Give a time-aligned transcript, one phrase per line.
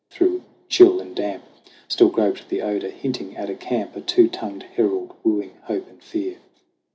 [0.09, 1.43] Through chill and damp
[1.87, 6.01] Still groped the odor, hinting at a camp, A two tongued herald wooing hope and
[6.01, 6.37] fear.